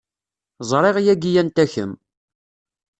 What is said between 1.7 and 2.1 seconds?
kemm.